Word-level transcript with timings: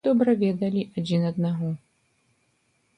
Мы 0.01 0.05
ўсе 0.09 0.13
добра 0.13 0.33
ведалі 0.45 0.81
адзін 1.01 1.21
аднаго. 1.33 1.69